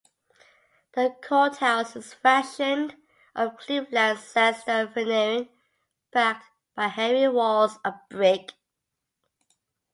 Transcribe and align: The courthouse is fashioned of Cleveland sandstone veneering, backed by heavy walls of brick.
The 0.93 1.15
courthouse 1.21 1.95
is 1.95 2.15
fashioned 2.15 2.95
of 3.35 3.55
Cleveland 3.57 4.17
sandstone 4.17 4.91
veneering, 4.91 5.49
backed 6.11 6.49
by 6.73 6.87
heavy 6.87 7.27
walls 7.27 7.77
of 7.85 7.93
brick. 8.09 8.53